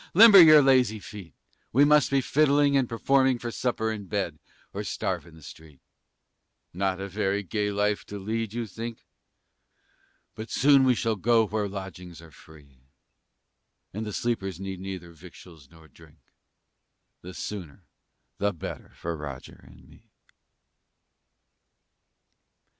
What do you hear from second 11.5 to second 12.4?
lodgings are